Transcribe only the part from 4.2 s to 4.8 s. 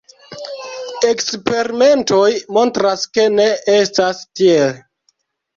tiel.